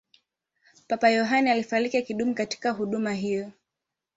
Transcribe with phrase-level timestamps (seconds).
[0.87, 3.51] papa yohane alifariki akidumu katika huduma hiyo